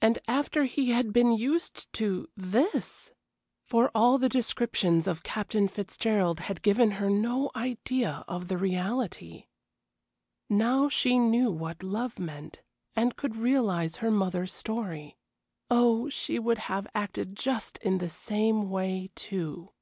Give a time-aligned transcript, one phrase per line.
[0.00, 3.12] And after he had been used to this!
[3.66, 9.48] For all the descriptions of Captain Fitzgerald had given her no idea of the reality.
[10.48, 12.62] Now she knew what love meant,
[12.96, 15.18] and could realize her mother's story.
[15.70, 19.72] Oh, she would have acted just in the same way, too.